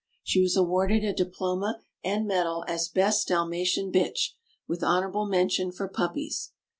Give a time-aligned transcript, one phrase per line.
[0.23, 4.29] She was awarded a diploma and medal as best Dalmatian bitch,
[4.67, 6.53] with honorable mention for puppies.